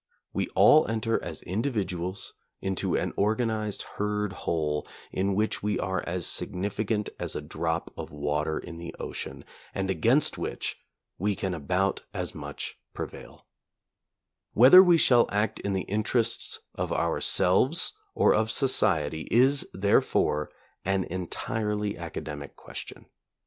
We 0.33 0.47
all 0.55 0.87
enter 0.87 1.23
as 1.23 1.43
individuals 1.43 2.33
into 2.59 2.95
an 2.95 3.13
organized 3.15 3.83
herd 3.83 4.33
whole 4.33 4.87
in 5.11 5.35
which 5.35 5.61
we 5.61 5.77
are 5.77 6.03
as 6.07 6.25
significant 6.25 7.11
as 7.19 7.35
a 7.35 7.39
drop 7.43 7.93
of 7.95 8.09
water 8.09 8.57
in 8.57 8.79
the 8.79 8.95
ocean, 8.99 9.45
and 9.75 9.91
against 9.91 10.39
which 10.39 10.79
we 11.19 11.35
can 11.35 11.53
about 11.53 12.01
as 12.15 12.33
much 12.33 12.79
prevail^ 12.95 13.41
Whether 14.53 14.81
we 14.81 14.97
shall 14.97 15.29
act 15.31 15.59
in 15.59 15.73
the 15.73 15.81
in 15.81 16.01
terests 16.03 16.57
of 16.73 16.91
ourselves 16.91 17.93
or 18.15 18.33
of 18.33 18.49
society 18.49 19.27
is, 19.29 19.67
therefore, 19.71 20.49
an 20.83 21.03
entirely 21.03 21.95
academic 21.95 22.55
question. 22.55 23.05